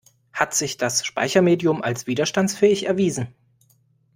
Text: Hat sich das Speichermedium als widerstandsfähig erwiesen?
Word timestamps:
Hat 0.33 0.55
sich 0.55 0.77
das 0.77 1.05
Speichermedium 1.05 1.83
als 1.83 2.07
widerstandsfähig 2.07 2.87
erwiesen? 2.87 3.27